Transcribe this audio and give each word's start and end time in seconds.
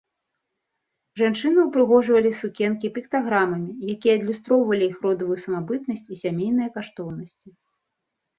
Жанчыны 1.19 1.59
ўпрыгожвалі 1.65 2.31
сукенкі 2.41 2.91
піктаграмамі, 2.95 3.71
якія 3.95 4.17
адлюстроўвалі 4.21 4.89
іх 4.93 4.97
родавую 5.05 5.39
самабытнасць 5.45 6.09
і 6.17 6.19
сямейныя 6.25 6.69
каштоўнасці. 6.81 7.49